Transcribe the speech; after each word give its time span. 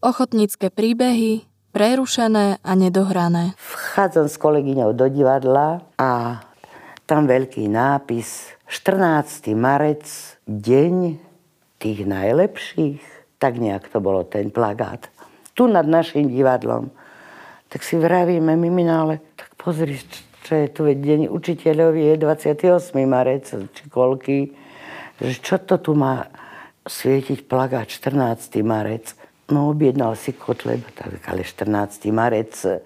Ochotnícke 0.00 0.72
príbehy, 0.72 1.44
prerušené 1.76 2.56
a 2.64 2.72
nedohrané. 2.72 3.52
Vchádzam 3.60 4.32
s 4.32 4.40
kolegyňou 4.40 4.96
do 4.96 5.04
divadla 5.12 5.84
a 6.00 6.40
tam 7.04 7.28
veľký 7.28 7.68
nápis 7.68 8.48
14. 8.64 9.52
marec, 9.52 10.08
deň 10.48 11.20
tých 11.76 12.08
najlepších. 12.08 13.04
Tak 13.36 13.60
nejak 13.60 13.92
to 13.92 14.00
bolo 14.00 14.24
ten 14.24 14.48
plagát. 14.48 15.12
Tu 15.52 15.68
nad 15.68 15.84
našim 15.84 16.32
divadlom. 16.32 16.88
Tak 17.68 17.84
si 17.84 18.00
vravíme, 18.00 18.56
mimina, 18.56 19.04
ale 19.04 19.20
tak 19.36 19.52
pozri, 19.60 20.00
čo 20.48 20.64
je 20.64 20.66
tu, 20.72 20.88
deň 20.88 21.28
učiteľov 21.28 21.92
je 22.00 22.16
28. 22.16 22.72
marec, 23.04 23.52
či 23.52 23.82
koľký. 23.92 24.56
Čo 25.44 25.60
to 25.60 25.76
tu 25.76 25.92
má 25.92 26.24
svietiť 26.88 27.44
plagát 27.44 27.84
14. 27.84 28.64
marec? 28.64 29.19
No, 29.50 29.74
objednal 29.74 30.14
si 30.14 30.30
Kotleb, 30.30 30.86
tak, 30.94 31.18
ale 31.26 31.42
14. 31.42 32.06
marec 32.14 32.54
e, 32.62 32.78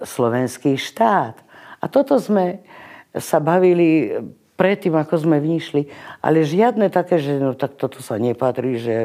slovenský 0.00 0.80
štát. 0.80 1.36
A 1.80 1.84
toto 1.92 2.16
sme 2.16 2.64
sa 3.12 3.44
bavili 3.44 4.08
predtým, 4.56 4.96
ako 4.96 5.28
sme 5.28 5.38
vyšli, 5.42 5.86
ale 6.24 6.46
žiadne 6.46 6.88
také, 6.88 7.20
že 7.20 7.36
no 7.36 7.52
tak 7.52 7.76
toto 7.76 8.00
sa 8.00 8.16
nepatrí, 8.16 8.80
že 8.80 8.96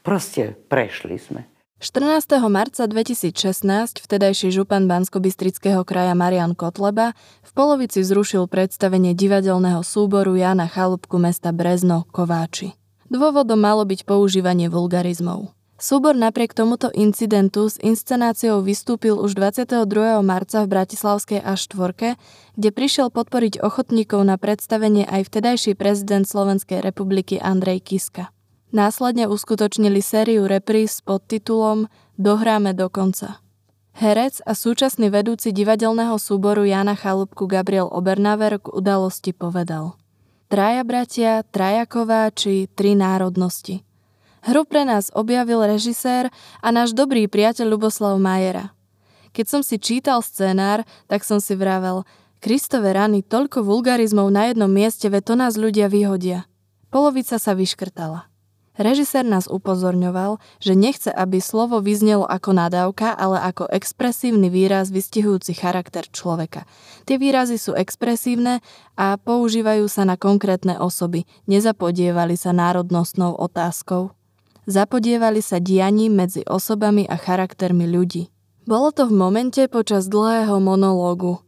proste 0.00 0.56
prešli 0.72 1.18
sme. 1.20 1.42
14. 1.76 2.40
marca 2.48 2.88
2016 2.88 4.00
vtedajší 4.00 4.48
župan 4.48 4.88
Banskobystrického 4.88 5.84
kraja 5.84 6.16
Marian 6.16 6.56
Kotleba 6.56 7.12
v 7.44 7.50
polovici 7.52 8.00
zrušil 8.00 8.48
predstavenie 8.48 9.12
divadelného 9.12 9.84
súboru 9.84 10.40
Jana 10.40 10.72
Chalupku 10.72 11.20
mesta 11.20 11.52
Brezno 11.52 12.08
Kováči. 12.08 12.72
Dôvodom 13.12 13.60
malo 13.60 13.84
byť 13.84 14.08
používanie 14.08 14.72
vulgarizmov. 14.72 15.52
Súbor 15.76 16.16
napriek 16.16 16.56
tomuto 16.56 16.88
incidentu 16.96 17.68
s 17.68 17.76
inscenáciou 17.84 18.64
vystúpil 18.64 19.12
už 19.12 19.36
22. 19.36 20.24
marca 20.24 20.64
v 20.64 20.72
Bratislavskej 20.72 21.44
A4, 21.44 22.16
kde 22.56 22.68
prišiel 22.72 23.12
podporiť 23.12 23.60
ochotníkov 23.60 24.24
na 24.24 24.40
predstavenie 24.40 25.04
aj 25.04 25.28
vtedajší 25.28 25.76
prezident 25.76 26.24
Slovenskej 26.24 26.80
republiky 26.80 27.36
Andrej 27.36 27.84
Kiska. 27.92 28.32
Následne 28.72 29.28
uskutočnili 29.28 30.00
sériu 30.00 30.48
repríz 30.48 30.96
s 30.96 31.04
podtitulom 31.04 31.92
Dohráme 32.16 32.72
do 32.72 32.88
konca. 32.88 33.44
Herec 34.00 34.40
a 34.48 34.56
súčasný 34.56 35.12
vedúci 35.12 35.52
divadelného 35.52 36.16
súboru 36.16 36.64
Jana 36.64 36.96
Chalúbku 36.96 37.44
Gabriel 37.44 37.92
Obernaver 37.92 38.64
k 38.64 38.72
udalosti 38.72 39.36
povedal 39.36 40.00
Traja 40.48 40.88
bratia, 40.88 41.44
traja 41.44 41.84
kováči, 41.84 42.64
tri 42.72 42.96
národnosti– 42.96 43.84
Hru 44.46 44.62
pre 44.62 44.86
nás 44.86 45.10
objavil 45.10 45.58
režisér 45.66 46.30
a 46.62 46.68
náš 46.70 46.94
dobrý 46.94 47.26
priateľ 47.26 47.66
Luboslav 47.66 48.14
Majera. 48.22 48.70
Keď 49.34 49.46
som 49.50 49.62
si 49.66 49.74
čítal 49.82 50.22
scenár, 50.22 50.86
tak 51.10 51.26
som 51.26 51.42
si 51.42 51.58
vravel, 51.58 52.06
Kristove 52.38 52.94
rany, 52.94 53.26
toľko 53.26 53.66
vulgarizmov 53.66 54.30
na 54.30 54.46
jednom 54.54 54.70
mieste, 54.70 55.10
ve 55.10 55.18
to 55.18 55.34
nás 55.34 55.58
ľudia 55.58 55.90
vyhodia. 55.90 56.46
Polovica 56.94 57.42
sa 57.42 57.58
vyškrtala. 57.58 58.30
Režisér 58.76 59.24
nás 59.24 59.48
upozorňoval, 59.48 60.38
že 60.60 60.76
nechce, 60.76 61.08
aby 61.08 61.40
slovo 61.42 61.80
vyznelo 61.82 62.28
ako 62.28 62.54
nadávka, 62.54 63.16
ale 63.16 63.40
ako 63.40 63.66
expresívny 63.72 64.52
výraz 64.52 64.92
vystihujúci 64.92 65.56
charakter 65.56 66.04
človeka. 66.06 66.68
Tie 67.08 67.16
výrazy 67.16 67.56
sú 67.56 67.72
expresívne 67.72 68.60
a 68.94 69.16
používajú 69.16 69.90
sa 69.90 70.04
na 70.04 70.14
konkrétne 70.14 70.76
osoby, 70.76 71.24
nezapodievali 71.48 72.36
sa 72.36 72.52
národnostnou 72.52 73.34
otázkou. 73.34 74.15
Zapodievali 74.66 75.38
sa 75.46 75.62
dianím 75.62 76.18
medzi 76.18 76.42
osobami 76.42 77.06
a 77.06 77.14
charaktermi 77.14 77.86
ľudí. 77.86 78.34
Bolo 78.66 78.90
to 78.90 79.06
v 79.06 79.14
momente 79.14 79.62
počas 79.70 80.10
dlhého 80.10 80.58
monológu. 80.58 81.38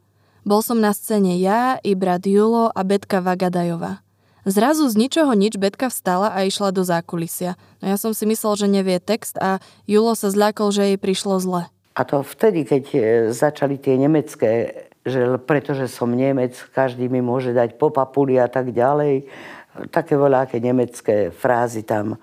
Bol 0.47 0.63
som 0.63 0.79
na 0.79 0.95
scéne 0.95 1.35
ja, 1.35 1.83
i 1.83 1.99
brat 1.99 2.23
Julo 2.31 2.71
a 2.71 2.81
Betka 2.87 3.19
Vagadajová. 3.19 4.07
Zrazu 4.47 4.87
z 4.87 4.95
ničoho 4.95 5.35
nič 5.35 5.59
Betka 5.59 5.91
vstala 5.91 6.31
a 6.31 6.47
išla 6.47 6.71
do 6.71 6.87
zákulisia. 6.87 7.59
No 7.83 7.91
ja 7.91 7.99
som 7.99 8.15
si 8.15 8.23
myslel, 8.23 8.55
že 8.55 8.71
nevie 8.71 9.03
text 9.03 9.35
a 9.43 9.59
Julo 9.91 10.15
sa 10.15 10.31
zľakol, 10.31 10.71
že 10.71 10.95
jej 10.95 10.99
prišlo 11.03 11.43
zle. 11.43 11.67
A 11.99 12.07
to 12.07 12.23
vtedy, 12.23 12.63
keď 12.63 12.85
e, 12.95 12.99
začali 13.35 13.83
tie 13.83 13.99
nemecké, 13.99 14.87
že 15.03 15.43
pretože 15.43 15.91
som 15.91 16.15
Nemec, 16.15 16.55
každý 16.71 17.11
mi 17.11 17.19
môže 17.19 17.51
dať 17.51 17.83
po 17.83 17.91
papuli 17.91 18.39
a 18.39 18.47
tak 18.47 18.71
ďalej. 18.71 19.27
Také 19.91 20.15
voľaké 20.15 20.63
nemecké 20.63 21.35
frázy 21.35 21.83
tam 21.83 22.15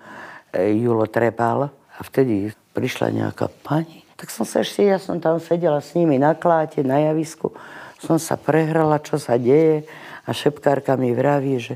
Julo 0.56 1.04
trepal 1.04 1.68
a 1.72 2.00
vtedy 2.00 2.52
prišla 2.72 3.12
nejaká 3.12 3.52
pani. 3.64 4.04
Tak 4.16 4.32
som 4.32 4.48
sa 4.48 4.64
ešte, 4.64 4.84
ja 4.84 4.96
som 4.96 5.20
tam 5.20 5.36
sedela 5.36 5.84
s 5.84 5.92
nimi 5.92 6.16
na 6.16 6.32
kláte, 6.32 6.80
na 6.80 7.00
javisku. 7.12 7.52
Som 8.00 8.16
sa 8.16 8.40
prehrala, 8.40 9.00
čo 9.00 9.20
sa 9.20 9.36
deje 9.36 9.84
a 10.24 10.30
šepkárka 10.32 10.96
mi 10.96 11.12
vraví, 11.12 11.60
že 11.60 11.74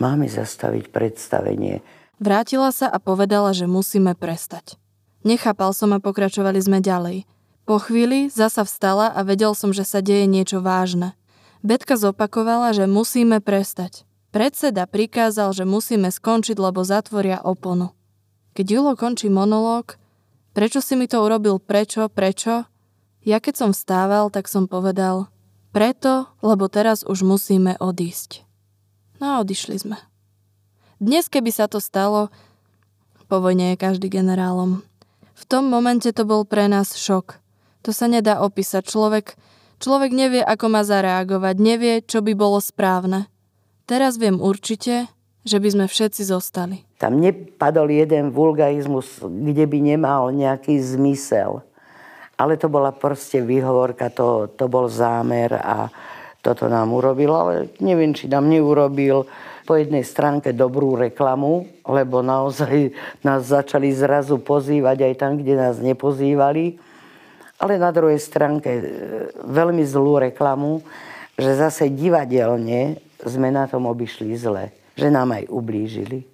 máme 0.00 0.24
zastaviť 0.28 0.88
predstavenie. 0.88 1.84
Vrátila 2.20 2.72
sa 2.72 2.88
a 2.88 2.96
povedala, 2.96 3.52
že 3.52 3.68
musíme 3.68 4.16
prestať. 4.16 4.80
Nechápal 5.24 5.72
som 5.76 5.92
a 5.92 6.00
pokračovali 6.00 6.60
sme 6.60 6.80
ďalej. 6.80 7.24
Po 7.64 7.80
chvíli 7.80 8.28
zasa 8.28 8.60
vstala 8.64 9.08
a 9.08 9.24
vedel 9.24 9.56
som, 9.56 9.72
že 9.72 9.88
sa 9.88 10.04
deje 10.04 10.28
niečo 10.28 10.60
vážne. 10.60 11.16
Betka 11.64 11.96
zopakovala, 11.96 12.76
že 12.76 12.84
musíme 12.84 13.40
prestať. 13.40 14.04
Predseda 14.36 14.84
prikázal, 14.84 15.56
že 15.56 15.64
musíme 15.64 16.12
skončiť, 16.12 16.60
lebo 16.60 16.84
zatvoria 16.84 17.40
oponu. 17.40 17.96
Keď 18.54 18.66
Julo 18.70 18.94
končí 18.94 19.26
monológ, 19.26 19.98
prečo 20.54 20.78
si 20.78 20.94
mi 20.94 21.10
to 21.10 21.26
urobil, 21.26 21.58
prečo, 21.58 22.06
prečo? 22.06 22.70
Ja 23.26 23.42
keď 23.42 23.54
som 23.58 23.70
vstával, 23.74 24.30
tak 24.30 24.46
som 24.46 24.70
povedal, 24.70 25.26
preto, 25.74 26.30
lebo 26.38 26.70
teraz 26.70 27.02
už 27.02 27.26
musíme 27.26 27.74
odísť. 27.82 28.46
No 29.18 29.34
a 29.34 29.34
odišli 29.42 29.74
sme. 29.82 29.98
Dnes, 31.02 31.26
keby 31.26 31.50
sa 31.50 31.66
to 31.66 31.82
stalo, 31.82 32.30
po 33.26 33.42
vojne 33.42 33.74
je 33.74 33.82
každý 33.82 34.06
generálom. 34.06 34.86
V 35.34 35.42
tom 35.50 35.66
momente 35.66 36.14
to 36.14 36.22
bol 36.22 36.46
pre 36.46 36.70
nás 36.70 36.94
šok. 36.94 37.42
To 37.82 37.90
sa 37.90 38.06
nedá 38.06 38.38
opísať. 38.38 38.86
Človek, 38.86 39.34
človek 39.82 40.14
nevie, 40.14 40.46
ako 40.46 40.70
má 40.70 40.86
zareagovať, 40.86 41.54
nevie, 41.58 41.94
čo 42.06 42.22
by 42.22 42.38
bolo 42.38 42.62
správne. 42.62 43.26
Teraz 43.90 44.14
viem 44.14 44.38
určite, 44.38 45.10
že 45.42 45.58
by 45.58 45.68
sme 45.74 45.86
všetci 45.90 46.22
zostali. 46.22 46.83
Tam 46.98 47.18
nepadol 47.18 47.90
jeden 47.90 48.30
vulgarizmus, 48.30 49.20
kde 49.22 49.66
by 49.66 49.78
nemal 49.82 50.30
nejaký 50.30 50.78
zmysel. 50.78 51.60
Ale 52.34 52.58
to 52.58 52.66
bola 52.66 52.90
proste 52.90 53.42
výhovorka, 53.42 54.10
to, 54.10 54.50
to 54.54 54.66
bol 54.66 54.90
zámer 54.90 55.54
a 55.54 55.90
toto 56.44 56.68
nám 56.68 56.92
urobil, 56.92 57.32
ale 57.32 57.54
neviem, 57.80 58.12
či 58.12 58.28
nám 58.28 58.44
neurobil 58.50 59.24
po 59.64 59.80
jednej 59.80 60.04
stránke 60.04 60.52
dobrú 60.52 60.92
reklamu, 60.92 61.64
lebo 61.88 62.20
naozaj 62.20 62.92
nás 63.24 63.48
začali 63.48 63.88
zrazu 63.96 64.36
pozývať 64.36 65.08
aj 65.08 65.14
tam, 65.16 65.40
kde 65.40 65.56
nás 65.56 65.80
nepozývali. 65.80 66.76
Ale 67.56 67.80
na 67.80 67.88
druhej 67.88 68.20
stránke 68.20 68.70
e, 68.76 68.82
veľmi 69.40 69.80
zlú 69.88 70.20
reklamu, 70.20 70.84
že 71.40 71.56
zase 71.56 71.88
divadelne 71.88 73.00
sme 73.24 73.48
na 73.48 73.64
tom 73.64 73.88
obišli 73.88 74.36
zle, 74.36 74.68
že 75.00 75.08
nám 75.08 75.32
aj 75.32 75.48
ublížili. 75.48 76.33